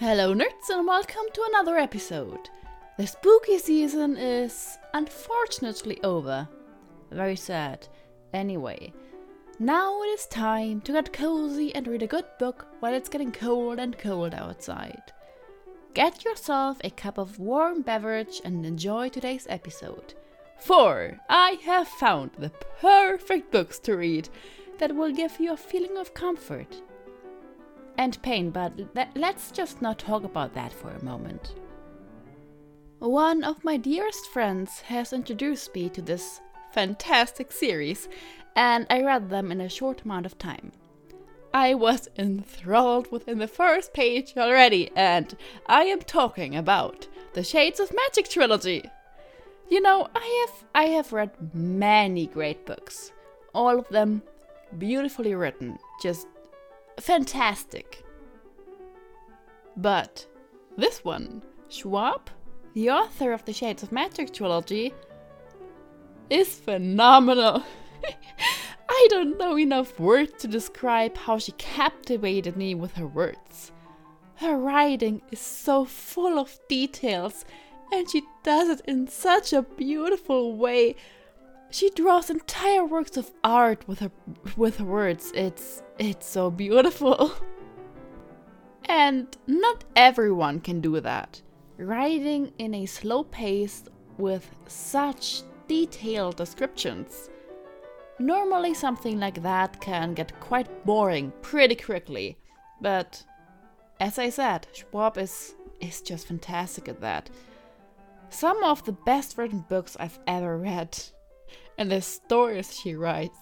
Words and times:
Hello, 0.00 0.34
nerds, 0.34 0.70
and 0.70 0.88
welcome 0.88 1.22
to 1.32 1.46
another 1.50 1.76
episode. 1.76 2.50
The 2.98 3.06
spooky 3.06 3.58
season 3.58 4.16
is 4.16 4.76
unfortunately 4.92 6.02
over. 6.02 6.48
Very 7.12 7.36
sad. 7.36 7.86
Anyway, 8.32 8.92
now 9.60 10.02
it 10.02 10.06
is 10.06 10.26
time 10.26 10.80
to 10.80 10.92
get 10.92 11.12
cozy 11.12 11.72
and 11.76 11.86
read 11.86 12.02
a 12.02 12.08
good 12.08 12.24
book 12.40 12.66
while 12.80 12.92
it's 12.92 13.08
getting 13.08 13.30
cold 13.30 13.78
and 13.78 13.96
cold 13.96 14.34
outside. 14.34 15.12
Get 15.94 16.24
yourself 16.24 16.78
a 16.82 16.90
cup 16.90 17.16
of 17.16 17.38
warm 17.38 17.82
beverage 17.82 18.40
and 18.44 18.66
enjoy 18.66 19.10
today's 19.10 19.46
episode. 19.48 20.14
For 20.58 21.20
I 21.28 21.58
have 21.66 21.86
found 21.86 22.32
the 22.36 22.50
perfect 22.80 23.52
books 23.52 23.78
to 23.80 23.96
read 23.96 24.28
that 24.78 24.96
will 24.96 25.12
give 25.12 25.38
you 25.38 25.52
a 25.52 25.56
feeling 25.56 25.96
of 25.96 26.14
comfort 26.14 26.82
and 27.98 28.20
pain, 28.22 28.50
but 28.50 28.72
let's 29.14 29.50
just 29.50 29.82
not 29.82 29.98
talk 29.98 30.24
about 30.24 30.54
that 30.54 30.72
for 30.72 30.90
a 30.90 31.04
moment. 31.04 31.54
One 32.98 33.44
of 33.44 33.64
my 33.64 33.76
dearest 33.76 34.26
friends 34.28 34.80
has 34.80 35.12
introduced 35.12 35.74
me 35.74 35.88
to 35.90 36.02
this 36.02 36.40
fantastic 36.72 37.52
series, 37.52 38.08
and 38.56 38.86
I 38.88 39.02
read 39.02 39.30
them 39.30 39.52
in 39.52 39.60
a 39.60 39.68
short 39.68 40.02
amount 40.02 40.26
of 40.26 40.38
time. 40.38 40.72
I 41.52 41.74
was 41.74 42.08
enthralled 42.18 43.12
within 43.12 43.38
the 43.38 43.46
first 43.46 43.92
page 43.92 44.34
already, 44.36 44.90
and 44.96 45.36
I 45.66 45.84
am 45.84 46.00
talking 46.00 46.56
about 46.56 47.06
the 47.34 47.44
Shades 47.44 47.78
of 47.78 47.94
Magic 47.94 48.28
trilogy. 48.28 48.90
You 49.68 49.80
know, 49.80 50.08
I 50.14 50.46
have 50.46 50.64
I 50.74 50.84
have 50.86 51.12
read 51.12 51.30
many 51.54 52.26
great 52.26 52.66
books, 52.66 53.12
all 53.54 53.78
of 53.78 53.88
them 53.88 54.22
beautifully 54.78 55.34
written, 55.34 55.78
just 56.02 56.26
fantastic. 57.00 58.04
But 59.76 60.26
this 60.76 61.04
one, 61.04 61.42
Schwab, 61.68 62.30
the 62.74 62.90
author 62.90 63.32
of 63.32 63.44
the 63.44 63.52
Shades 63.52 63.82
of 63.82 63.92
Magic 63.92 64.32
trilogy, 64.32 64.94
is 66.30 66.54
phenomenal. 66.54 67.62
I 68.88 69.06
don't 69.10 69.38
know 69.38 69.58
enough 69.58 69.98
words 69.98 70.32
to 70.42 70.48
describe 70.48 71.16
how 71.16 71.38
she 71.38 71.52
captivated 71.52 72.56
me 72.56 72.74
with 72.74 72.94
her 72.94 73.06
words. 73.06 73.72
Her 74.36 74.56
writing 74.56 75.22
is 75.30 75.40
so 75.40 75.84
full 75.84 76.38
of 76.38 76.58
details, 76.68 77.44
and 77.92 78.10
she 78.10 78.22
does 78.42 78.68
it 78.68 78.84
in 78.86 79.08
such 79.08 79.52
a 79.52 79.62
beautiful 79.62 80.56
way. 80.56 80.96
She 81.70 81.90
draws 81.90 82.30
entire 82.30 82.84
works 82.84 83.16
of 83.16 83.30
art 83.42 83.86
with 83.88 84.00
her 84.00 84.10
with 84.56 84.78
her 84.78 84.84
words. 84.84 85.32
It's 85.34 85.82
it's 85.98 86.26
so 86.26 86.50
beautiful. 86.50 87.32
And 88.86 89.36
not 89.46 89.84
everyone 89.96 90.60
can 90.60 90.80
do 90.80 91.00
that. 91.00 91.40
Writing 91.78 92.52
in 92.58 92.74
a 92.74 92.86
slow 92.86 93.24
pace 93.24 93.84
with 94.18 94.48
such 94.66 95.42
detailed 95.68 96.36
descriptions. 96.36 97.30
Normally, 98.18 98.74
something 98.74 99.18
like 99.18 99.42
that 99.42 99.80
can 99.80 100.14
get 100.14 100.38
quite 100.38 100.84
boring 100.86 101.32
pretty 101.42 101.74
quickly, 101.74 102.38
but 102.80 103.24
as 103.98 104.18
I 104.18 104.28
said, 104.28 104.68
Schwab 104.72 105.18
is, 105.18 105.54
is 105.80 106.00
just 106.00 106.28
fantastic 106.28 106.88
at 106.88 107.00
that. 107.00 107.30
Some 108.30 108.62
of 108.62 108.84
the 108.84 108.92
best 108.92 109.36
written 109.36 109.64
books 109.68 109.96
I've 109.98 110.18
ever 110.26 110.58
read, 110.58 110.96
and 111.76 111.90
the 111.90 112.02
stories 112.02 112.78
she 112.78 112.94
writes, 112.94 113.38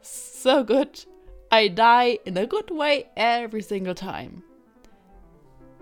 so 0.00 0.62
good. 0.62 1.04
I 1.50 1.68
die 1.68 2.18
in 2.26 2.36
a 2.36 2.46
good 2.46 2.70
way 2.70 3.08
every 3.16 3.62
single 3.62 3.94
time. 3.94 4.42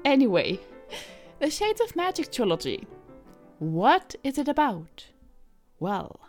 Anyway, 0.05 0.61
the 1.41 1.51
Shades 1.51 1.81
of 1.81 1.97
Magic 1.97 2.31
trilogy. 2.31 2.87
What 3.59 4.15
is 4.23 4.39
it 4.39 4.47
about? 4.47 5.07
Well, 5.81 6.21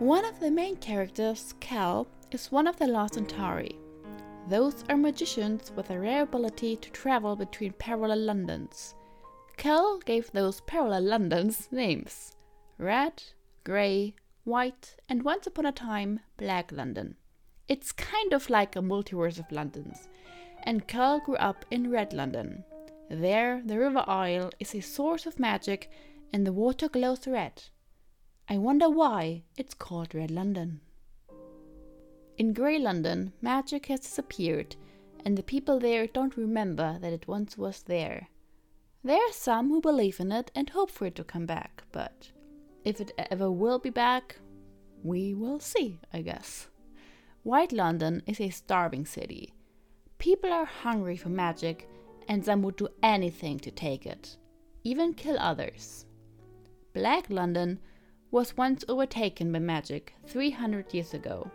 one 0.00 0.24
of 0.24 0.40
the 0.40 0.50
main 0.50 0.76
characters, 0.76 1.54
Cal, 1.60 2.08
is 2.32 2.50
one 2.50 2.66
of 2.66 2.76
the 2.76 2.88
Lost 2.88 3.14
Antari. 3.14 3.76
Those 4.48 4.84
are 4.88 4.96
magicians 4.96 5.70
with 5.76 5.90
a 5.90 5.98
rare 5.98 6.22
ability 6.22 6.76
to 6.76 6.90
travel 6.90 7.36
between 7.36 7.72
parallel 7.72 8.18
Londons. 8.18 8.96
Cal 9.56 9.98
gave 9.98 10.32
those 10.32 10.60
parallel 10.62 11.02
Londons 11.02 11.68
names 11.70 12.36
Red, 12.78 13.22
Grey, 13.62 14.14
White, 14.44 14.96
and 15.08 15.22
once 15.22 15.46
upon 15.46 15.66
a 15.66 15.72
time, 15.72 16.20
Black 16.36 16.72
London. 16.72 17.14
It's 17.68 17.92
kind 17.92 18.32
of 18.32 18.48
like 18.48 18.76
a 18.76 18.80
multiverse 18.80 19.38
of 19.38 19.50
Londons 19.50 20.08
and 20.66 20.86
Cal 20.88 21.20
grew 21.20 21.36
up 21.36 21.64
in 21.70 21.90
Red 21.90 22.12
London. 22.12 22.64
There, 23.08 23.62
the 23.64 23.78
River 23.78 24.04
Isle 24.06 24.50
is 24.58 24.74
a 24.74 24.80
source 24.80 25.24
of 25.24 25.38
magic 25.38 25.90
and 26.32 26.44
the 26.44 26.52
water 26.52 26.88
glows 26.88 27.26
red. 27.26 27.62
I 28.48 28.58
wonder 28.58 28.90
why 28.90 29.44
it's 29.56 29.74
called 29.74 30.14
Red 30.14 30.30
London. 30.30 30.80
In 32.36 32.52
Grey 32.52 32.78
London, 32.78 33.32
magic 33.40 33.86
has 33.86 34.00
disappeared, 34.00 34.76
and 35.24 35.38
the 35.38 35.42
people 35.42 35.78
there 35.78 36.06
don't 36.06 36.36
remember 36.36 36.98
that 37.00 37.12
it 37.12 37.26
once 37.26 37.56
was 37.56 37.82
there. 37.84 38.28
There 39.02 39.16
are 39.16 39.32
some 39.32 39.68
who 39.68 39.80
believe 39.80 40.20
in 40.20 40.32
it 40.32 40.50
and 40.54 40.68
hope 40.68 40.90
for 40.90 41.06
it 41.06 41.14
to 41.14 41.24
come 41.24 41.46
back, 41.46 41.84
but 41.92 42.30
if 42.84 43.00
it 43.00 43.12
ever 43.30 43.50
will 43.50 43.78
be 43.78 43.90
back, 43.90 44.36
we 45.02 45.32
will 45.32 45.60
see, 45.60 46.00
I 46.12 46.22
guess. 46.22 46.68
White 47.46 47.70
London 47.70 48.24
is 48.26 48.40
a 48.40 48.50
starving 48.50 49.06
city. 49.06 49.54
People 50.18 50.52
are 50.52 50.64
hungry 50.64 51.16
for 51.16 51.28
magic, 51.28 51.88
and 52.26 52.44
some 52.44 52.60
would 52.62 52.74
do 52.74 52.88
anything 53.04 53.60
to 53.60 53.70
take 53.70 54.04
it, 54.04 54.36
even 54.82 55.14
kill 55.14 55.38
others. 55.38 56.06
Black 56.92 57.30
London 57.30 57.78
was 58.32 58.56
once 58.56 58.84
overtaken 58.88 59.52
by 59.52 59.60
magic 59.60 60.12
300 60.26 60.92
years 60.92 61.14
ago. 61.14 61.48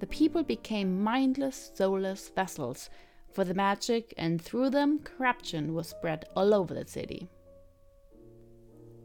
The 0.00 0.06
people 0.06 0.42
became 0.42 1.04
mindless, 1.04 1.72
soulless 1.74 2.30
vessels 2.30 2.88
for 3.30 3.44
the 3.44 3.52
magic, 3.52 4.14
and 4.16 4.40
through 4.40 4.70
them, 4.70 5.00
corruption 5.00 5.74
was 5.74 5.88
spread 5.88 6.24
all 6.34 6.54
over 6.54 6.72
the 6.72 6.86
city. 6.86 7.28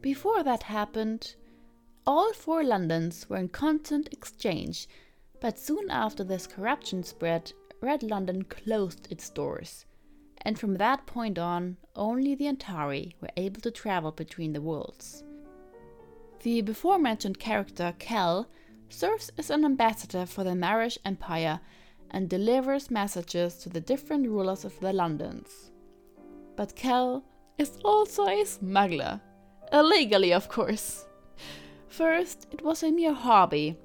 Before 0.00 0.42
that 0.44 0.62
happened, 0.62 1.34
all 2.06 2.32
four 2.32 2.64
Londons 2.64 3.28
were 3.28 3.36
in 3.36 3.48
constant 3.48 4.08
exchange, 4.14 4.88
but 5.40 5.58
soon 5.58 5.90
after 5.90 6.22
this 6.22 6.46
corruption 6.46 7.02
spread, 7.02 7.52
Red 7.80 8.02
London 8.02 8.44
closed 8.44 9.10
its 9.10 9.30
doors, 9.30 9.86
and 10.42 10.58
from 10.58 10.74
that 10.74 11.06
point 11.06 11.38
on, 11.38 11.78
only 11.96 12.34
the 12.34 12.46
Antari 12.46 13.14
were 13.20 13.30
able 13.36 13.60
to 13.62 13.70
travel 13.70 14.12
between 14.12 14.52
the 14.52 14.60
worlds. 14.60 15.24
The 16.42 16.60
before 16.62 16.98
mentioned 16.98 17.38
character, 17.38 17.94
Cal, 17.98 18.48
serves 18.88 19.30
as 19.38 19.50
an 19.50 19.64
ambassador 19.64 20.26
for 20.26 20.44
the 20.44 20.50
Maresh 20.50 20.98
Empire 21.04 21.60
and 22.10 22.28
delivers 22.28 22.90
messages 22.90 23.54
to 23.58 23.68
the 23.68 23.80
different 23.80 24.26
rulers 24.26 24.64
of 24.64 24.78
the 24.80 24.92
Londons. 24.92 25.70
But 26.56 26.74
Cal 26.74 27.24
is 27.56 27.78
also 27.84 28.26
a 28.26 28.44
smuggler, 28.44 29.20
illegally, 29.72 30.32
of 30.32 30.48
course. 30.48 31.06
First, 31.88 32.46
it 32.50 32.62
was 32.62 32.82
a 32.82 32.90
mere 32.90 33.12
hobby 33.12 33.76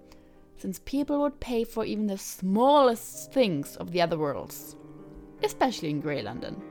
since 0.57 0.79
people 0.85 1.21
would 1.21 1.39
pay 1.39 1.63
for 1.63 1.85
even 1.85 2.07
the 2.07 2.17
smallest 2.17 3.31
things 3.31 3.75
of 3.77 3.91
the 3.91 4.01
other 4.01 4.17
worlds, 4.17 4.75
especially 5.43 5.89
in 5.89 6.01
Grey 6.01 6.21
London. 6.21 6.61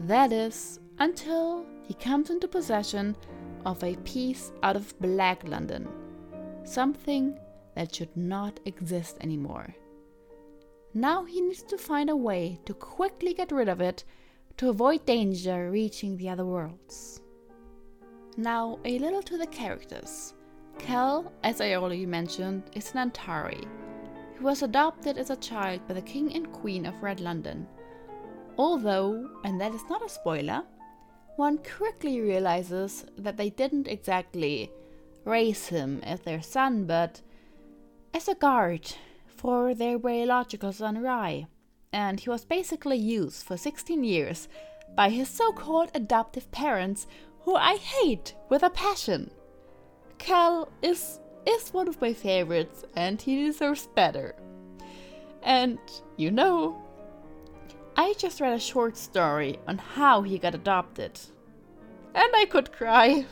That 0.00 0.32
is, 0.32 0.80
until 0.98 1.64
he 1.82 1.94
comes 1.94 2.30
into 2.30 2.48
possession 2.48 3.16
of 3.64 3.82
a 3.84 3.96
piece 3.96 4.52
out 4.62 4.76
of 4.76 4.98
Black 5.00 5.46
London, 5.46 5.88
something 6.64 7.38
that 7.74 7.94
should 7.94 8.16
not 8.16 8.60
exist 8.64 9.16
anymore. 9.20 9.74
Now 10.94 11.24
he 11.24 11.40
needs 11.40 11.62
to 11.64 11.78
find 11.78 12.10
a 12.10 12.16
way 12.16 12.60
to 12.66 12.74
quickly 12.74 13.32
get 13.32 13.52
rid 13.52 13.68
of 13.68 13.80
it 13.80 14.04
to 14.58 14.68
avoid 14.68 15.06
danger 15.06 15.70
reaching 15.70 16.16
the 16.16 16.28
other 16.28 16.44
worlds. 16.44 17.20
Now, 18.36 18.78
a 18.84 18.98
little 18.98 19.22
to 19.22 19.38
the 19.38 19.46
characters. 19.46 20.34
Cal, 20.78 21.32
as 21.42 21.60
I 21.60 21.74
already 21.74 22.06
mentioned, 22.06 22.64
is 22.74 22.92
an 22.92 23.10
Antari. 23.10 23.66
He 24.36 24.40
was 24.42 24.62
adopted 24.62 25.18
as 25.18 25.30
a 25.30 25.36
child 25.36 25.86
by 25.86 25.94
the 25.94 26.02
King 26.02 26.34
and 26.34 26.52
Queen 26.52 26.86
of 26.86 27.02
Red 27.02 27.20
London. 27.20 27.66
Although, 28.58 29.30
and 29.44 29.60
that 29.60 29.74
is 29.74 29.84
not 29.88 30.04
a 30.04 30.08
spoiler, 30.08 30.62
one 31.36 31.58
quickly 31.58 32.20
realizes 32.20 33.06
that 33.16 33.36
they 33.36 33.50
didn't 33.50 33.88
exactly 33.88 34.70
raise 35.24 35.68
him 35.68 36.00
as 36.02 36.20
their 36.20 36.42
son, 36.42 36.84
but 36.84 37.22
as 38.12 38.28
a 38.28 38.34
guard 38.34 38.94
for 39.26 39.74
their 39.74 39.98
biological 39.98 40.72
son 40.72 41.00
Rhy, 41.00 41.46
and 41.92 42.20
he 42.20 42.30
was 42.30 42.44
basically 42.44 42.96
used 42.96 43.42
for 43.44 43.56
16 43.56 44.04
years 44.04 44.48
by 44.94 45.08
his 45.08 45.28
so 45.28 45.52
called 45.52 45.90
adoptive 45.94 46.50
parents, 46.50 47.06
who 47.40 47.54
I 47.54 47.76
hate 47.76 48.34
with 48.48 48.62
a 48.62 48.70
passion. 48.70 49.30
Cal 50.22 50.68
is 50.82 51.18
is 51.44 51.74
one 51.74 51.88
of 51.88 52.00
my 52.00 52.12
favorites 52.12 52.84
and 52.94 53.20
he 53.20 53.44
deserves 53.44 53.88
better. 53.88 54.36
And 55.42 55.80
you 56.16 56.30
know, 56.30 56.80
I 57.96 58.14
just 58.16 58.40
read 58.40 58.52
a 58.52 58.60
short 58.60 58.96
story 58.96 59.58
on 59.66 59.78
how 59.78 60.22
he 60.22 60.38
got 60.38 60.54
adopted. 60.54 61.18
And 62.14 62.30
I 62.36 62.44
could 62.44 62.70
cry. 62.72 63.26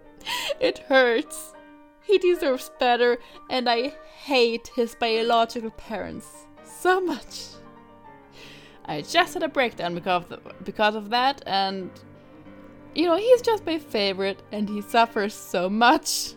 it 0.60 0.78
hurts. 0.78 1.52
He 2.00 2.16
deserves 2.16 2.70
better, 2.80 3.18
and 3.50 3.68
I 3.68 3.94
hate 4.24 4.70
his 4.74 4.94
biological 4.94 5.70
parents 5.70 6.26
so 6.64 7.00
much. 7.00 7.48
I 8.86 9.02
just 9.02 9.34
had 9.34 9.42
a 9.42 9.48
breakdown 9.48 9.94
because 9.94 10.24
of, 10.30 10.40
because 10.64 10.94
of 10.94 11.10
that, 11.10 11.42
and 11.46 11.90
you 12.94 13.06
know, 13.06 13.16
he's 13.16 13.42
just 13.42 13.66
my 13.66 13.78
favorite, 13.78 14.42
and 14.52 14.68
he 14.68 14.82
suffers 14.82 15.34
so 15.34 15.68
much. 15.68 16.34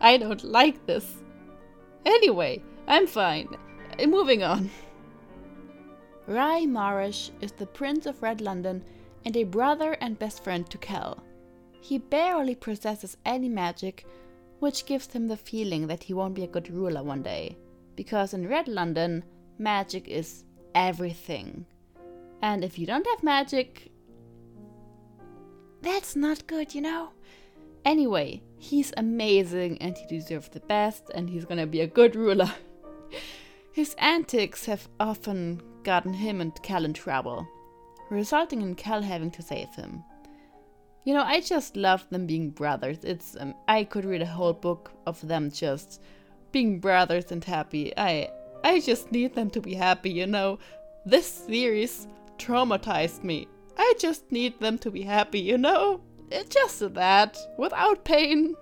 I 0.00 0.16
don't 0.16 0.44
like 0.44 0.86
this. 0.86 1.22
Anyway, 2.04 2.62
I'm 2.86 3.06
fine. 3.06 3.48
Uh, 3.98 4.06
moving 4.06 4.42
on. 4.42 4.70
Rhy 6.26 6.64
Maresh 6.66 7.30
is 7.40 7.52
the 7.52 7.66
Prince 7.66 8.06
of 8.06 8.22
Red 8.22 8.40
London 8.40 8.84
and 9.24 9.36
a 9.36 9.44
brother 9.44 9.92
and 10.00 10.18
best 10.18 10.42
friend 10.44 10.68
to 10.70 10.78
Kell. 10.78 11.22
He 11.80 11.98
barely 11.98 12.54
possesses 12.54 13.16
any 13.26 13.48
magic, 13.48 14.06
which 14.60 14.86
gives 14.86 15.12
him 15.12 15.28
the 15.28 15.36
feeling 15.36 15.86
that 15.86 16.02
he 16.02 16.14
won't 16.14 16.34
be 16.34 16.44
a 16.44 16.48
good 16.48 16.70
ruler 16.70 17.02
one 17.02 17.22
day. 17.22 17.56
Because 17.96 18.32
in 18.32 18.48
Red 18.48 18.68
London, 18.68 19.24
magic 19.58 20.08
is 20.08 20.44
everything. 20.74 21.66
And 22.42 22.64
if 22.64 22.78
you 22.78 22.86
don't 22.86 23.06
have 23.06 23.22
magic, 23.22 23.90
that's 25.84 26.16
not 26.16 26.46
good, 26.46 26.74
you 26.74 26.80
know? 26.80 27.10
Anyway, 27.84 28.42
he's 28.58 28.92
amazing 28.96 29.78
and 29.80 29.96
he 29.96 30.06
deserves 30.06 30.48
the 30.48 30.60
best 30.60 31.10
and 31.14 31.28
he's 31.28 31.44
gonna 31.44 31.66
be 31.66 31.80
a 31.80 31.86
good 31.86 32.16
ruler. 32.16 32.52
His 33.72 33.94
antics 33.98 34.66
have 34.66 34.88
often 35.00 35.60
gotten 35.82 36.14
him 36.14 36.40
and 36.40 36.54
Cal 36.62 36.84
in 36.84 36.92
trouble, 36.92 37.46
resulting 38.08 38.62
in 38.62 38.76
Cal 38.76 39.02
having 39.02 39.30
to 39.32 39.42
save 39.42 39.74
him. 39.74 40.04
You 41.04 41.12
know, 41.12 41.22
I 41.22 41.40
just 41.40 41.76
love 41.76 42.08
them 42.08 42.26
being 42.26 42.50
brothers. 42.50 42.98
It's 43.02 43.36
um, 43.38 43.54
I 43.68 43.84
could 43.84 44.04
read 44.04 44.22
a 44.22 44.26
whole 44.26 44.54
book 44.54 44.92
of 45.06 45.20
them 45.26 45.50
just 45.50 46.00
being 46.52 46.80
brothers 46.80 47.30
and 47.32 47.44
happy. 47.44 47.92
I 47.96 48.30
I 48.62 48.80
just 48.80 49.12
need 49.12 49.34
them 49.34 49.50
to 49.50 49.60
be 49.60 49.74
happy, 49.74 50.10
you 50.10 50.26
know. 50.26 50.58
This 51.04 51.26
series 51.26 52.06
traumatized 52.38 53.22
me. 53.22 53.48
I 53.76 53.94
just 53.98 54.30
need 54.30 54.60
them 54.60 54.78
to 54.78 54.90
be 54.90 55.02
happy, 55.02 55.40
you 55.40 55.58
know? 55.58 56.00
It's 56.30 56.54
just 56.54 56.94
that, 56.94 57.38
without 57.58 58.04
pain. 58.04 58.54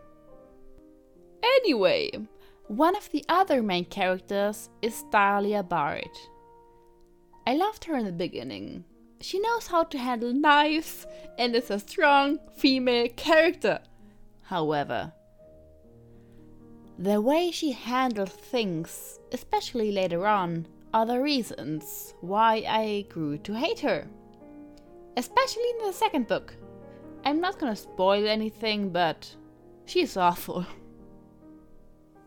Anyway, 1.43 2.11
one 2.69 2.97
of 2.97 3.11
the 3.11 3.25
other 3.29 3.62
main 3.62 3.85
characters 3.85 4.69
is 4.81 5.05
Delilah 5.11 5.64
Bard. 5.64 6.11
I 7.47 7.55
loved 7.55 7.85
her 7.85 7.97
in 7.97 8.05
the 8.05 8.12
beginning. 8.12 8.85
She 9.20 9.38
knows 9.38 9.67
how 9.67 9.85
to 9.85 9.99
handle 9.99 10.32
knives 10.32 11.06
and 11.38 11.55
is 11.55 11.70
a 11.70 11.79
strong 11.79 12.38
female 12.56 13.08
character. 13.17 13.81
However, 14.43 15.12
the 16.99 17.20
way 17.20 17.50
she 17.50 17.73
handles 17.73 18.31
things, 18.31 19.19
especially 19.32 19.93
later 19.93 20.26
on, 20.26 20.67
are 20.94 21.06
the 21.06 21.20
reasons 21.20 22.15
why 22.20 22.65
I 22.69 23.06
grew 23.08 23.38
to 23.38 23.55
hate 23.55 23.81
her. 23.81 24.06
Especially 25.17 25.69
in 25.79 25.87
the 25.87 25.93
second 25.93 26.29
book. 26.29 26.55
I'm 27.25 27.41
not 27.41 27.59
gonna 27.59 27.76
spoil 27.76 28.26
anything, 28.26 28.91
but 28.91 29.35
she's 29.85 30.17
awful. 30.17 30.67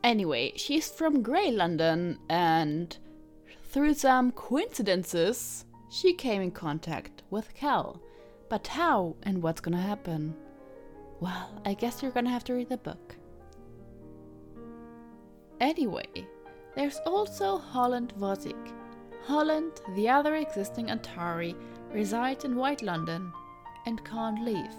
Anyway, 0.04 0.54
she's 0.56 0.90
from 0.90 1.24
Grey 1.24 1.52
London 1.52 2.20
and 2.30 2.98
through 3.64 3.96
some 3.96 4.32
coincidences, 4.32 5.66
she 5.90 6.14
came 6.14 6.42
in 6.42 6.52
contact 6.52 7.24
with 7.30 7.54
Cal. 7.54 8.00
But 8.50 8.68
how 8.68 9.16
and 9.24 9.44
what's 9.44 9.60
gonna 9.60 9.82
happen? 9.82 10.36
Well, 11.20 11.62
I 11.66 11.74
guess 11.74 12.02
you're 12.02 12.12
gonna 12.12 12.30
have 12.30 12.44
to 12.46 12.54
read 12.54 12.70
the 12.70 12.78
book. 12.78 13.16
Anyway, 15.60 16.08
there's 16.76 17.00
also 17.06 17.58
Holland 17.58 18.14
Vosijk. 18.18 18.72
Holland, 19.26 19.82
the 19.96 20.08
other 20.08 20.36
existing 20.36 20.88
Antari, 20.88 21.56
resides 21.96 22.44
in 22.44 22.58
White 22.58 22.82
London 22.82 23.32
and 23.86 24.04
can't 24.04 24.44
leave. 24.44 24.76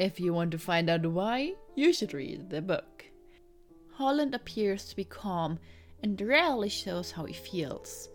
If 0.00 0.18
you 0.18 0.34
want 0.34 0.50
to 0.50 0.58
find 0.58 0.90
out 0.90 1.06
why, 1.06 1.54
you 1.76 1.92
should 1.92 2.12
read 2.12 2.50
the 2.50 2.60
book. 2.60 3.04
Holland 3.92 4.34
appears 4.34 4.86
to 4.86 4.96
be 4.96 5.04
calm 5.04 5.60
and 6.02 6.20
rarely 6.20 6.68
shows 6.68 7.12
how 7.12 7.24
he 7.26 7.32
feels. 7.32 8.08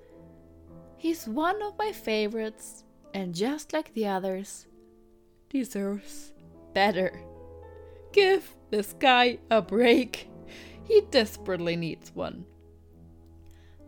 He's 0.97 1.25
one 1.25 1.61
of 1.63 1.77
my 1.79 1.93
favorites, 1.93 2.83
and 3.13 3.33
just 3.33 3.71
like 3.71 3.93
the 3.93 4.07
others, 4.07 4.67
deserves 5.49 6.33
better. 6.73 7.21
Give 8.11 8.43
this 8.71 8.93
guy 8.99 9.39
a 9.49 9.61
break. 9.61 10.29
He 10.83 11.01
desperately 11.11 11.77
needs 11.77 12.13
one. 12.13 12.45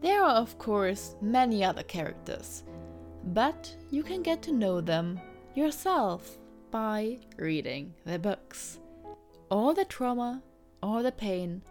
There 0.01 0.23
are, 0.23 0.35
of 0.35 0.57
course, 0.57 1.15
many 1.21 1.61
other 1.61 1.83
characters, 1.83 2.63
but 3.23 3.75
you 3.89 4.03
can 4.03 4.21
get 4.21 4.41
to 4.43 4.51
know 4.51 4.81
them 4.81 5.19
yourself 5.55 6.37
by 6.71 7.19
reading 7.37 7.93
the 8.05 8.17
books. 8.17 8.79
All 9.49 9.73
the 9.73 9.85
trauma, 9.85 10.41
all 10.81 11.03
the 11.03 11.11
pain, 11.11 11.61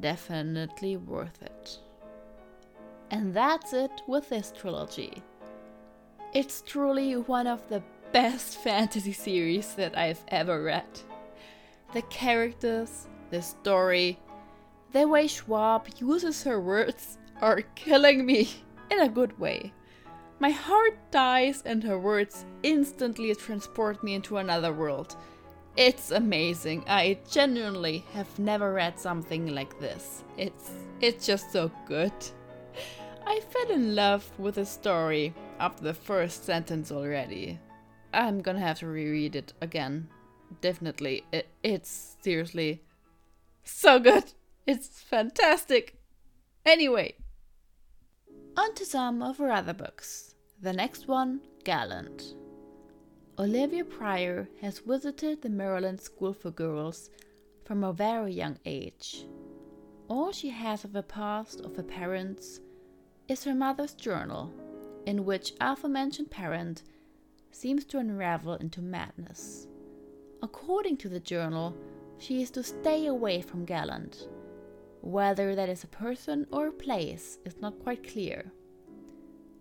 definitely 0.00 0.96
worth 0.96 1.42
it. 1.42 1.78
And 3.10 3.34
that's 3.34 3.72
it 3.72 3.90
with 4.06 4.28
this 4.28 4.52
trilogy. 4.56 5.22
It's 6.32 6.62
truly 6.62 7.14
one 7.16 7.46
of 7.46 7.68
the 7.68 7.82
best 8.12 8.58
fantasy 8.62 9.12
series 9.12 9.74
that 9.74 9.96
I've 9.96 10.24
ever 10.28 10.62
read. 10.62 10.86
The 11.92 12.02
characters, 12.02 13.06
the 13.30 13.42
story, 13.42 14.18
the 14.92 15.08
way 15.08 15.26
Schwab 15.26 15.88
uses 15.98 16.42
her 16.44 16.60
words 16.60 17.18
are 17.40 17.62
killing 17.74 18.24
me 18.24 18.50
in 18.90 19.00
a 19.00 19.08
good 19.08 19.38
way. 19.38 19.72
My 20.42 20.50
heart 20.50 20.98
dies 21.12 21.62
and 21.64 21.84
her 21.84 21.98
words 21.98 22.44
instantly 22.62 23.32
transport 23.34 24.02
me 24.02 24.14
into 24.14 24.38
another 24.38 24.72
world 24.72 25.16
it's 25.76 26.10
amazing. 26.10 26.84
I 26.86 27.18
genuinely 27.30 28.04
have 28.12 28.38
never 28.38 28.74
read 28.74 28.98
something 28.98 29.54
like 29.54 29.78
this. 29.80 30.22
It's 30.36 30.70
it's 31.00 31.26
just 31.26 31.50
so 31.50 31.70
good. 31.86 32.12
I 33.26 33.40
fell 33.40 33.70
in 33.70 33.94
love 33.94 34.28
with 34.38 34.56
the 34.56 34.66
story 34.66 35.32
after 35.58 35.82
the 35.82 35.94
first 35.94 36.44
sentence 36.44 36.92
already. 36.92 37.58
I'm 38.12 38.42
gonna 38.42 38.60
have 38.60 38.80
to 38.80 38.86
reread 38.86 39.34
it 39.34 39.54
again. 39.62 40.08
Definitely. 40.60 41.24
It, 41.32 41.48
it's 41.62 42.16
seriously 42.20 42.82
so 43.64 43.98
good. 43.98 44.24
It's 44.64 45.00
fantastic. 45.00 45.96
Anyway, 46.64 47.16
on 48.56 48.74
to 48.74 48.84
some 48.84 49.22
of 49.22 49.38
her 49.38 49.50
other 49.50 49.72
books. 49.72 50.31
The 50.62 50.72
next 50.72 51.08
one, 51.08 51.40
Gallant. 51.64 52.36
Olivia 53.36 53.84
Prior 53.84 54.48
has 54.60 54.78
visited 54.78 55.42
the 55.42 55.48
Merilance 55.48 56.04
School 56.04 56.32
for 56.32 56.52
Girls 56.52 57.10
from 57.64 57.82
a 57.82 57.92
very 57.92 58.32
young 58.32 58.56
age. 58.64 59.26
All 60.06 60.30
she 60.30 60.50
has 60.50 60.84
of 60.84 60.92
the 60.92 61.02
past 61.02 61.62
of 61.62 61.74
her 61.74 61.82
parents 61.82 62.60
is 63.26 63.42
her 63.42 63.56
mother's 63.56 63.94
journal, 63.94 64.52
in 65.04 65.24
which 65.24 65.54
aforementioned 65.60 66.30
parent 66.30 66.84
seems 67.50 67.84
to 67.86 67.98
unravel 67.98 68.54
into 68.54 68.80
madness. 68.80 69.66
According 70.44 70.98
to 70.98 71.08
the 71.08 71.18
journal, 71.18 71.76
she 72.18 72.40
is 72.40 72.52
to 72.52 72.62
stay 72.62 73.06
away 73.06 73.42
from 73.42 73.64
Gallant. 73.64 74.28
Whether 75.00 75.56
that 75.56 75.68
is 75.68 75.82
a 75.82 75.88
person 75.88 76.46
or 76.52 76.68
a 76.68 76.72
place 76.72 77.38
is 77.44 77.56
not 77.60 77.82
quite 77.82 78.08
clear. 78.08 78.52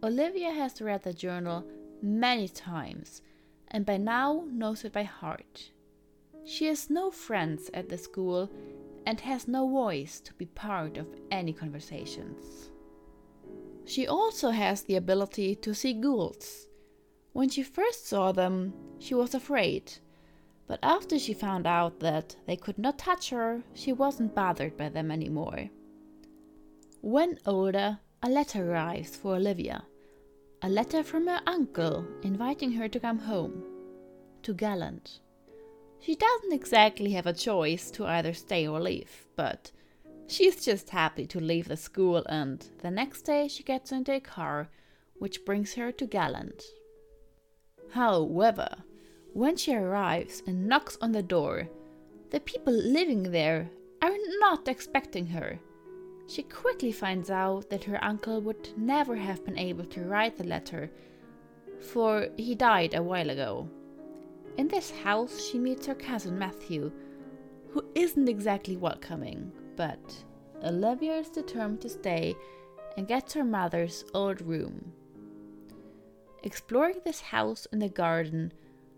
Olivia 0.04 0.50
has 0.50 0.82
read 0.82 1.04
the 1.04 1.14
journal 1.14 1.64
many 2.02 2.48
times 2.48 3.22
and 3.68 3.86
by 3.86 3.98
now 3.98 4.44
knows 4.48 4.84
it 4.84 4.94
by 4.94 5.04
heart. 5.04 5.70
She 6.44 6.66
has 6.66 6.90
no 6.90 7.12
friends 7.12 7.70
at 7.72 7.88
the 7.88 8.00
school 8.00 8.50
and 9.06 9.20
has 9.20 9.48
no 9.48 9.68
voice 9.68 10.20
to 10.22 10.34
be 10.34 10.48
part 10.48 10.98
of 10.98 11.06
any 11.30 11.54
conversations. 11.54 12.72
She 13.86 14.08
also 14.08 14.50
has 14.50 14.82
the 14.82 14.96
ability 14.96 15.56
to 15.58 15.76
see 15.76 15.94
ghouls. 15.94 16.66
When 17.34 17.50
she 17.50 17.62
first 17.62 18.08
saw 18.08 18.32
them, 18.32 18.74
she 18.98 19.14
was 19.14 19.36
afraid, 19.36 19.94
but 20.66 20.80
after 20.82 21.20
she 21.20 21.36
found 21.36 21.68
out 21.68 22.00
that 22.00 22.36
they 22.48 22.56
could 22.56 22.80
not 22.80 22.98
touch 22.98 23.30
her, 23.30 23.62
she 23.76 23.94
wasn't 23.94 24.34
bothered 24.34 24.76
by 24.78 24.90
them 24.90 25.12
anymore. 25.12 25.70
When 27.02 27.38
older, 27.46 28.00
a 28.24 28.30
letter 28.30 28.72
arrives 28.72 29.16
for 29.16 29.36
Olivia 29.36 29.84
a 30.64 30.70
letter 30.70 31.04
from 31.04 31.26
her 31.26 31.42
uncle 31.48 32.06
inviting 32.22 32.72
her 32.72 32.88
to 32.88 33.00
come 33.00 33.18
home 33.18 33.64
to 34.44 34.54
Gallant. 34.54 35.20
She 36.00 36.16
doesn't 36.16 36.54
exactly 36.54 37.12
have 37.12 37.26
a 37.26 37.34
choice 37.34 37.90
to 37.92 38.06
either 38.06 38.34
stay 38.34 38.68
or 38.68 38.80
leave, 38.80 39.26
but 39.36 39.72
she's 40.28 40.64
just 40.64 40.92
happy 40.92 41.26
to 41.28 41.40
leave 41.40 41.68
the 41.68 41.78
school, 41.78 42.24
and 42.28 42.64
the 42.82 42.92
next 42.92 43.24
day 43.24 43.48
she 43.48 43.64
gets 43.64 43.92
into 43.92 44.14
a 44.14 44.20
car 44.20 44.70
which 45.18 45.46
brings 45.46 45.74
her 45.76 45.92
to 45.94 46.06
Gallant. 46.06 46.64
However, 47.92 48.70
when 49.34 49.58
she 49.58 49.74
arrives 49.74 50.44
and 50.46 50.68
knocks 50.68 50.98
on 51.02 51.12
the 51.12 51.24
door, 51.24 51.70
the 52.30 52.40
people 52.40 52.74
living 52.74 53.32
there 53.32 53.70
are 54.02 54.18
not 54.40 54.68
expecting 54.68 55.28
her. 55.28 55.60
She 56.32 56.44
quickly 56.44 56.94
finds 56.94 57.30
out 57.30 57.70
that 57.72 57.84
her 57.84 58.02
uncle 58.02 58.40
would 58.40 58.70
never 58.78 59.18
have 59.18 59.44
been 59.44 59.58
able 59.58 59.84
to 59.88 60.06
write 60.06 60.38
the 60.38 60.46
letter, 60.46 60.90
for 61.82 62.30
he 62.38 62.56
died 62.56 62.94
a 62.94 63.04
while 63.04 63.30
ago. 63.30 63.68
In 64.56 64.70
this 64.70 64.92
house, 64.92 65.46
she 65.46 65.60
meets 65.60 65.86
her 65.88 65.94
cousin 65.94 66.40
Matthew, 66.40 66.90
who 67.72 67.84
isn't 67.96 68.30
exactly 68.30 68.78
welcoming, 68.78 69.52
but 69.76 70.24
Olivia 70.64 71.18
is 71.18 71.28
determined 71.28 71.82
to 71.82 71.90
stay 71.90 72.34
and 72.96 73.10
gets 73.10 73.34
her 73.34 73.44
mother's 73.44 74.06
old 74.14 74.42
room. 74.42 74.94
Exploring 76.44 77.02
this 77.04 77.20
house 77.20 77.68
and 77.74 77.82
the 77.82 77.90
garden, 77.90 78.54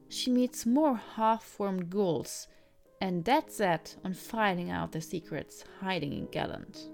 she 0.08 0.30
meets 0.30 0.68
more 0.68 0.98
half 1.16 1.44
formed 1.44 1.90
ghouls 1.90 2.48
and 3.02 3.24
dead 3.24 3.50
set 3.50 3.96
on 4.06 4.14
finding 4.14 4.70
out 4.70 4.92
the 4.92 5.02
secrets 5.02 5.64
hiding 5.80 6.14
in 6.14 6.28
Gallant. 6.28 6.90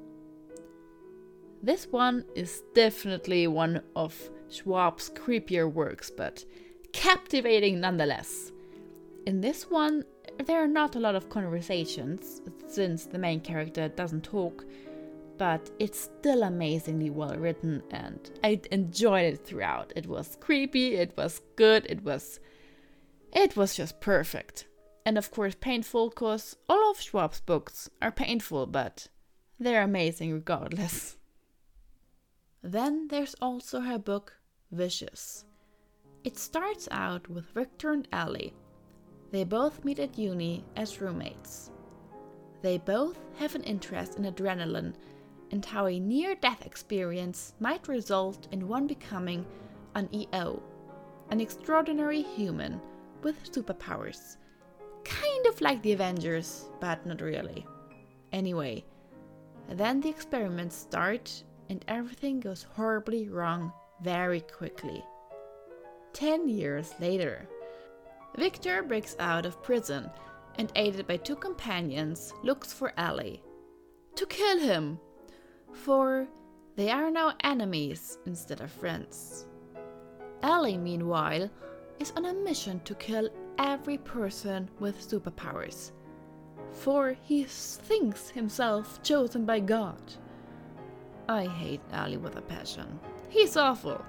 This 1.61 1.87
one 1.87 2.25
is 2.35 2.63
definitely 2.73 3.47
one 3.47 3.81
of 3.95 4.29
Schwab's 4.49 5.09
creepier 5.09 5.71
works, 5.71 6.09
but 6.09 6.45
captivating 6.93 7.79
nonetheless. 7.79 8.51
In 9.25 9.41
this 9.41 9.69
one, 9.69 10.05
there 10.45 10.63
are 10.63 10.67
not 10.67 10.95
a 10.95 10.99
lot 10.99 11.15
of 11.15 11.29
conversations, 11.29 12.41
since 12.67 13.05
the 13.05 13.17
main 13.17 13.41
character 13.41 13.89
doesn't 13.89 14.23
talk, 14.23 14.65
but 15.37 15.69
it's 15.79 15.99
still 15.99 16.43
amazingly 16.43 17.09
well 17.09 17.35
written 17.35 17.81
and 17.91 18.31
I 18.43 18.61
enjoyed 18.71 19.33
it 19.33 19.45
throughout. 19.45 19.93
It 19.95 20.07
was 20.07 20.37
creepy, 20.39 20.95
it 20.95 21.15
was 21.17 21.41
good, 21.55 21.85
it 21.89 22.03
was 22.03 22.39
it 23.31 23.55
was 23.55 23.75
just 23.75 24.01
perfect. 24.01 24.67
And 25.05 25.17
of 25.17 25.31
course 25.31 25.55
painful 25.59 26.11
cuz 26.11 26.55
all 26.67 26.91
of 26.91 26.99
Schwab's 26.99 27.41
books 27.41 27.89
are 28.01 28.11
painful, 28.11 28.67
but 28.67 29.07
they're 29.59 29.83
amazing 29.83 30.33
regardless. 30.33 31.15
Then 32.61 33.07
there's 33.07 33.35
also 33.41 33.79
her 33.79 33.97
book 33.97 34.33
Vicious. 34.71 35.45
It 36.23 36.37
starts 36.37 36.87
out 36.91 37.29
with 37.29 37.53
Victor 37.53 37.91
and 37.91 38.07
Eli. 38.13 38.49
They 39.31 39.43
both 39.43 39.85
meet 39.85 39.99
at 39.99 40.17
uni 40.17 40.65
as 40.75 40.99
roommates. 40.99 41.71
They 42.61 42.77
both 42.77 43.17
have 43.37 43.55
an 43.55 43.63
interest 43.63 44.17
in 44.17 44.25
adrenaline 44.25 44.93
and 45.51 45.65
how 45.65 45.87
a 45.87 45.99
near 45.99 46.35
death 46.35 46.65
experience 46.65 47.53
might 47.59 47.87
result 47.87 48.47
in 48.51 48.67
one 48.67 48.85
becoming 48.85 49.45
an 49.95 50.09
EO, 50.13 50.61
an 51.29 51.39
extraordinary 51.39 52.21
human 52.21 52.81
with 53.23 53.51
superpowers. 53.51 54.37
Kind 55.05 55.45
of 55.47 55.61
like 55.61 55.81
the 55.81 55.93
Avengers, 55.93 56.65
but 56.79 57.05
not 57.05 57.21
really. 57.21 57.65
Anyway, 58.31 58.83
then 59.69 60.01
the 60.01 60.09
experiments 60.09 60.75
start 60.75 61.43
and 61.69 61.83
everything 61.87 62.39
goes 62.39 62.63
horribly 62.75 63.29
wrong 63.29 63.71
very 64.01 64.41
quickly. 64.41 65.03
Ten 66.13 66.49
years 66.49 66.93
later, 66.99 67.47
Victor 68.35 68.83
breaks 68.83 69.15
out 69.19 69.45
of 69.45 69.61
prison 69.63 70.09
and, 70.57 70.71
aided 70.75 71.07
by 71.07 71.17
two 71.17 71.35
companions, 71.35 72.33
looks 72.43 72.73
for 72.73 72.93
Eli. 72.99 73.37
To 74.15 74.25
kill 74.25 74.59
him! 74.59 74.99
for 75.73 76.27
they 76.75 76.89
are 76.89 77.11
now 77.11 77.33
enemies 77.43 78.17
instead 78.25 78.61
of 78.61 78.71
friends. 78.71 79.45
Eli, 80.43 80.77
meanwhile, 80.77 81.49
is 81.99 82.13
on 82.15 82.25
a 82.25 82.33
mission 82.33 82.79
to 82.81 82.95
kill 82.95 83.29
every 83.57 83.97
person 83.97 84.69
with 84.79 84.99
superpowers, 84.99 85.91
for 86.71 87.17
he 87.23 87.43
thinks 87.43 88.29
himself 88.29 89.01
chosen 89.03 89.45
by 89.45 89.59
God. 89.59 90.01
I 91.29 91.45
hate 91.45 91.81
Eli 91.93 92.17
with 92.17 92.37
a 92.37 92.41
passion. 92.41 92.99
He's 93.29 93.55
awful. 93.55 94.03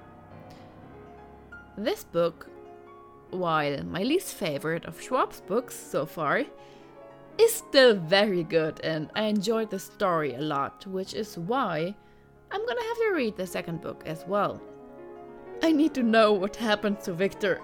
This 1.77 2.03
book, 2.03 2.49
while 3.29 3.83
my 3.83 4.01
least 4.01 4.33
favorite 4.33 4.85
of 4.85 4.99
Schwab's 4.99 5.39
books 5.41 5.75
so 5.75 6.07
far, 6.07 6.45
is 7.37 7.53
still 7.53 7.93
very 7.93 8.43
good 8.43 8.81
and 8.83 9.11
I 9.15 9.25
enjoyed 9.25 9.69
the 9.69 9.77
story 9.77 10.33
a 10.33 10.41
lot, 10.41 10.87
which 10.87 11.13
is 11.13 11.37
why 11.37 11.95
I'm 12.51 12.65
gonna 12.65 12.81
have 12.81 12.97
to 12.97 13.13
read 13.13 13.37
the 13.37 13.45
second 13.45 13.81
book 13.81 14.01
as 14.07 14.25
well. 14.27 14.59
I 15.61 15.71
need 15.71 15.93
to 15.93 16.03
know 16.03 16.33
what 16.33 16.55
happened 16.55 17.01
to 17.01 17.13
Victor. 17.13 17.61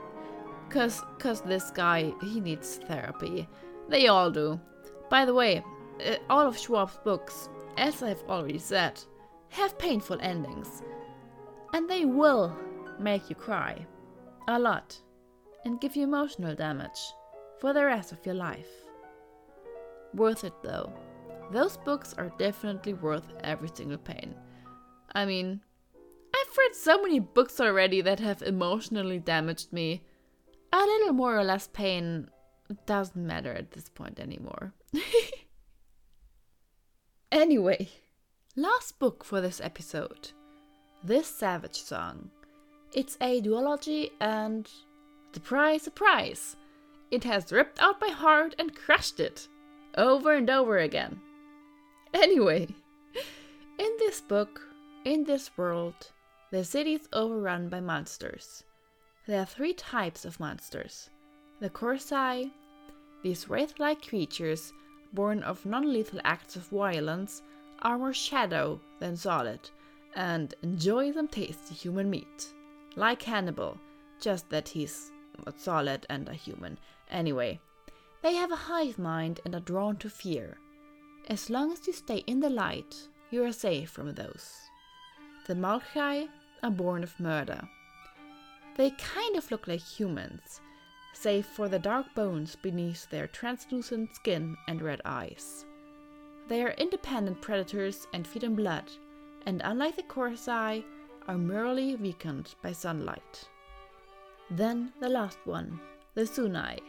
Cause, 0.70 1.02
cause 1.18 1.42
this 1.42 1.72
guy, 1.72 2.14
he 2.22 2.40
needs 2.40 2.78
therapy. 2.88 3.50
They 3.90 4.08
all 4.08 4.30
do. 4.30 4.60
By 5.10 5.26
the 5.26 5.34
way, 5.34 5.64
uh, 6.06 6.18
all 6.30 6.46
of 6.46 6.60
Schwab's 6.60 7.00
books, 7.04 7.50
as 7.76 8.04
I've 8.04 8.22
already 8.30 8.60
said, 8.60 9.02
have 9.50 9.78
painful 9.78 10.18
endings. 10.22 10.84
And 11.74 11.90
they 11.90 12.06
will 12.06 12.56
make 13.00 13.30
you 13.30 13.36
cry. 13.36 13.86
A 14.48 14.60
lot. 14.60 15.00
And 15.66 15.82
give 15.82 15.96
you 15.96 16.04
emotional 16.04 16.56
damage. 16.56 17.00
For 17.60 17.74
the 17.74 17.86
rest 17.86 18.12
of 18.12 18.26
your 18.26 18.36
life. 18.36 18.68
Worth 20.14 20.44
it 20.44 20.54
though. 20.64 20.94
Those 21.52 21.78
books 21.78 22.14
are 22.18 22.32
definitely 22.38 22.94
worth 22.94 23.30
every 23.44 23.70
single 23.74 23.98
pain. 23.98 24.36
I 25.14 25.26
mean, 25.26 25.62
I've 26.36 26.58
read 26.58 26.76
so 26.76 27.02
many 27.02 27.20
books 27.20 27.60
already 27.60 28.02
that 28.02 28.20
have 28.20 28.42
emotionally 28.42 29.20
damaged 29.20 29.72
me. 29.72 30.04
A 30.74 30.80
little 30.80 31.14
more 31.14 31.38
or 31.38 31.44
less 31.44 31.68
pain 31.68 32.30
doesn't 32.86 33.26
matter 33.26 33.54
at 33.54 33.72
this 33.72 33.90
point 33.90 34.20
anymore. 34.20 34.74
anyway, 37.32 37.90
last 38.58 38.98
book 38.98 39.24
for 39.24 39.40
this 39.40 39.62
episode 39.62 40.32
This 41.04 41.28
Savage 41.28 41.80
Song. 41.80 42.32
It's 42.92 43.16
a 43.22 43.40
duology 43.40 44.10
and. 44.20 44.68
Surprise, 45.32 45.84
surprise! 45.84 46.56
It 47.12 47.24
has 47.24 47.52
ripped 47.52 47.80
out 47.80 48.02
my 48.02 48.10
heart 48.10 48.56
and 48.58 48.76
crushed 48.76 49.20
it 49.20 49.48
over 49.96 50.34
and 50.34 50.50
over 50.50 50.80
again. 50.80 51.22
Anyway, 52.16 52.68
in 53.78 53.92
this 54.00 54.22
book, 54.22 54.62
in 55.06 55.24
this 55.26 55.52
world, 55.56 56.12
the 56.50 56.64
city 56.64 56.94
is 56.94 57.08
overrun 57.14 57.70
by 57.70 57.80
monsters. 57.80 58.64
There 59.28 59.42
are 59.42 59.46
three 59.46 59.74
types 59.74 60.26
of 60.26 60.40
monsters 60.40 61.12
the 61.60 61.70
Corsai, 61.70 62.50
these 63.22 63.50
wraith 63.50 63.76
like 63.78 64.08
creatures 64.08 64.74
born 65.14 65.44
of 65.44 65.64
non 65.64 65.94
lethal 65.94 66.22
acts 66.24 66.56
of 66.56 66.68
violence 66.70 67.44
are 67.82 67.98
more 67.98 68.14
shadow 68.14 68.80
than 69.00 69.16
solid 69.16 69.70
and 70.16 70.54
enjoy 70.64 71.12
some 71.12 71.28
tasty 71.28 71.76
human 71.76 72.10
meat. 72.10 72.54
Like 72.96 73.22
Hannibal, 73.22 73.78
just 74.20 74.50
that 74.50 74.70
he's 74.70 75.12
solid 75.56 76.06
and 76.10 76.28
a 76.28 76.34
human. 76.34 76.80
Anyway, 77.12 77.60
they 78.24 78.34
have 78.36 78.52
a 78.52 78.56
hive 78.56 78.98
mind 78.98 79.40
and 79.46 79.54
are 79.54 79.60
drawn 79.62 79.96
to 79.98 80.10
fear. 80.10 80.58
As 81.30 81.50
long 81.50 81.72
as 81.72 81.86
you 81.86 81.94
stay 81.94 82.18
in 82.26 82.40
the 82.40 82.50
light, 82.50 82.96
you 83.30 83.44
are 83.44 83.52
safe 83.52 83.92
from 83.92 84.14
those. 84.14 84.54
The 85.46 85.54
Malchai 85.54 86.28
are 86.64 86.72
born 86.72 87.04
of 87.04 87.20
murder. 87.20 87.62
They 88.76 88.92
kind 88.92 89.36
of 89.36 89.52
look 89.52 89.68
like 89.68 89.82
humans, 89.82 90.62
save 91.14 91.46
for 91.46 91.70
the 91.70 91.80
dark 91.80 92.08
bones 92.16 92.56
beneath 92.56 93.10
their 93.10 93.28
translucent 93.28 94.16
skin 94.16 94.58
and 94.68 94.82
red 94.82 95.02
eyes. 95.06 95.66
They 96.48 96.64
are 96.64 96.72
independent 96.78 97.42
predators 97.42 98.08
and 98.14 98.26
feed 98.26 98.46
on 98.46 98.56
blood, 98.56 98.92
and 99.46 99.62
unlike 99.66 99.98
the 99.98 100.04
Corsai, 100.04 100.84
are 101.28 101.38
merely 101.38 101.96
weakened 101.96 102.56
by 102.62 102.72
sunlight. 102.72 103.50
Then 104.50 104.94
the 105.02 105.10
last 105.10 105.40
one, 105.44 105.80
the 106.14 106.22
Sunai, 106.22 106.80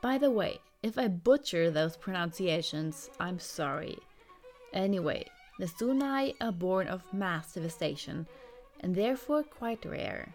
by 0.00 0.16
the 0.16 0.30
way, 0.30 0.58
if 0.82 0.98
I 0.98 1.08
butcher 1.08 1.70
those 1.70 1.96
pronunciations, 1.96 3.10
I'm 3.20 3.38
sorry. 3.38 3.98
Anyway, 4.72 5.26
the 5.58 5.66
Sunai 5.66 6.34
are 6.40 6.52
born 6.52 6.88
of 6.88 7.12
mass 7.12 7.54
devastation 7.54 8.26
and 8.80 8.94
therefore 8.94 9.42
quite 9.42 9.84
rare. 9.84 10.34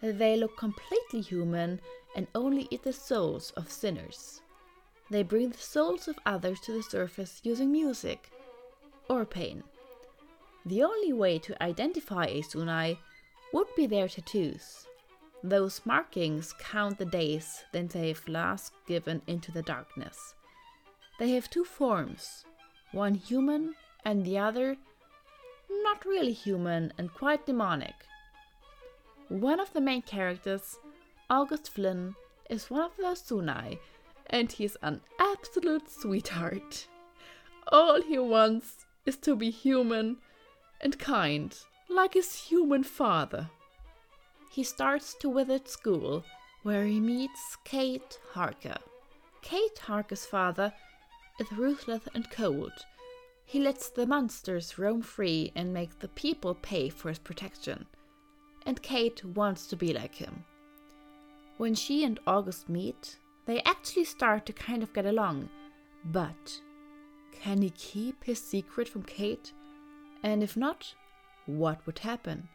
They 0.00 0.36
look 0.36 0.56
completely 0.56 1.20
human 1.20 1.80
and 2.14 2.26
only 2.34 2.68
eat 2.70 2.82
the 2.82 2.92
souls 2.92 3.52
of 3.56 3.70
sinners. 3.70 4.42
They 5.10 5.22
bring 5.22 5.50
the 5.50 5.58
souls 5.58 6.08
of 6.08 6.18
others 6.26 6.60
to 6.60 6.72
the 6.72 6.82
surface 6.82 7.40
using 7.44 7.70
music 7.70 8.30
or 9.08 9.24
pain. 9.24 9.62
The 10.64 10.82
only 10.82 11.12
way 11.12 11.38
to 11.40 11.62
identify 11.62 12.26
a 12.26 12.42
Sunai 12.42 12.98
would 13.52 13.68
be 13.76 13.86
their 13.86 14.08
tattoos. 14.08 14.86
Those 15.44 15.80
markings 15.84 16.52
count 16.58 16.98
the 16.98 17.04
days 17.04 17.62
that 17.72 17.90
they've 17.90 18.28
last 18.28 18.72
given 18.86 19.22
into 19.28 19.52
the 19.52 19.62
darkness. 19.62 20.34
They 21.18 21.30
have 21.30 21.48
two 21.48 21.64
forms 21.64 22.44
one 22.92 23.14
human 23.14 23.74
and 24.04 24.24
the 24.24 24.38
other 24.38 24.76
not 25.82 26.04
really 26.04 26.32
human 26.32 26.92
and 26.98 27.12
quite 27.12 27.46
demonic. 27.46 27.94
One 29.28 29.60
of 29.60 29.72
the 29.72 29.80
main 29.80 30.02
characters, 30.02 30.78
August 31.28 31.72
Flynn, 31.72 32.14
is 32.48 32.70
one 32.70 32.82
of 32.82 32.96
the 32.96 33.02
Sunai, 33.04 33.78
and 34.30 34.50
he's 34.52 34.76
an 34.82 35.00
absolute 35.18 35.90
sweetheart. 35.90 36.86
All 37.68 38.02
he 38.02 38.18
wants 38.18 38.86
is 39.04 39.16
to 39.18 39.36
be 39.36 39.50
human 39.50 40.18
and 40.80 40.98
kind, 40.98 41.56
like 41.88 42.14
his 42.14 42.34
human 42.34 42.84
father. 42.84 43.48
He 44.50 44.62
starts 44.62 45.14
to 45.20 45.34
visit 45.34 45.68
school, 45.68 46.24
where 46.62 46.86
he 46.86 47.00
meets 47.00 47.56
Kate 47.64 48.18
Harker. 48.32 48.78
Kate 49.42 49.78
Harker's 49.78 50.26
father 50.26 50.72
is 51.38 51.52
ruthless 51.52 52.02
and 52.14 52.30
cold. 52.30 52.72
He 53.44 53.60
lets 53.60 53.90
the 53.90 54.06
monsters 54.06 54.76
roam 54.78 55.02
free 55.02 55.52
and 55.54 55.72
make 55.72 55.98
the 56.00 56.08
people 56.08 56.54
pay 56.54 56.88
for 56.88 57.08
his 57.10 57.18
protection. 57.18 57.86
And 58.64 58.82
Kate 58.82 59.24
wants 59.24 59.68
to 59.68 59.76
be 59.76 59.92
like 59.92 60.16
him. 60.16 60.44
When 61.56 61.74
she 61.74 62.02
and 62.04 62.18
August 62.26 62.68
meet, 62.68 63.18
they 63.46 63.62
actually 63.62 64.04
start 64.04 64.44
to 64.46 64.52
kind 64.52 64.82
of 64.82 64.92
get 64.92 65.06
along. 65.06 65.48
But 66.04 66.60
can 67.32 67.62
he 67.62 67.70
keep 67.70 68.24
his 68.24 68.42
secret 68.42 68.88
from 68.88 69.02
Kate? 69.02 69.52
And 70.22 70.42
if 70.42 70.56
not, 70.56 70.94
what 71.46 71.84
would 71.86 72.00
happen? 72.00 72.48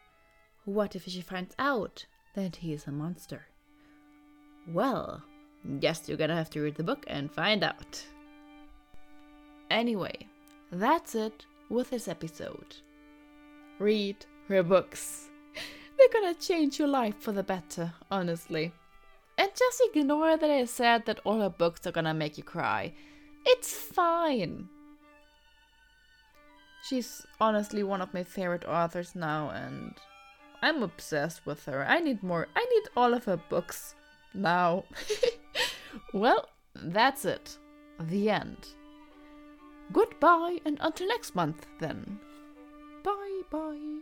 What 0.66 0.96
if 0.96 1.06
she 1.06 1.22
finds 1.22 1.56
out 1.58 2.06
that 2.36 2.58
he 2.58 2.74
is 2.74 2.88
a 2.88 2.92
monster? 2.92 3.48
Well, 4.68 5.24
guess 5.80 6.08
you're 6.08 6.18
gonna 6.18 6.36
have 6.36 6.50
to 6.52 6.62
read 6.62 6.76
the 6.76 6.84
book 6.84 7.06
and 7.08 7.32
find 7.32 7.64
out. 7.64 8.06
Anyway, 9.70 10.28
that's 10.72 11.16
it 11.16 11.46
with 11.70 11.90
this 11.90 12.08
episode. 12.08 12.76
Read 13.80 14.18
her 14.50 14.64
books. 14.64 15.30
They're 15.98 16.22
gonna 16.22 16.36
change 16.36 16.78
your 16.78 16.90
life 16.90 17.16
for 17.20 17.32
the 17.32 17.44
better, 17.44 17.94
honestly. 18.12 18.74
And 19.42 19.50
just 19.58 19.82
ignore 19.92 20.38
that 20.38 20.52
I 20.52 20.66
said 20.66 21.08
that 21.08 21.20
all 21.24 21.40
her 21.40 21.50
books 21.50 21.88
are 21.88 21.92
gonna 21.92 22.14
make 22.14 22.38
you 22.38 22.44
cry. 22.44 22.94
It's 23.44 23.74
fine. 23.74 24.70
She's 26.88 27.26
honestly 27.40 27.82
one 27.82 28.04
of 28.04 28.14
my 28.14 28.24
favorite 28.24 28.66
authors 28.66 29.16
now, 29.16 29.50
and 29.50 29.96
I'm 30.62 30.84
obsessed 30.84 31.44
with 31.44 31.66
her. 31.66 31.84
I 31.84 32.02
need 32.02 32.22
more. 32.22 32.50
I 32.56 32.64
need 32.64 32.90
all 32.96 33.16
of 33.16 33.26
her 33.26 33.38
books 33.38 33.96
now. 34.36 34.84
well, 36.14 36.50
that's 36.76 37.26
it. 37.26 37.58
The 38.00 38.30
end. 38.30 38.68
Goodbye, 39.92 40.60
and 40.66 40.78
until 40.82 41.08
next 41.08 41.34
month, 41.34 41.66
then. 41.80 42.20
Bye 43.04 43.42
bye. 43.50 44.02